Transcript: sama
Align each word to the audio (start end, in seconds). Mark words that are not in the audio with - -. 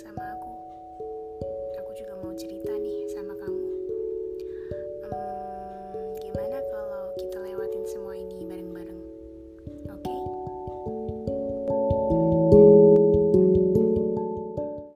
sama 0.00 0.39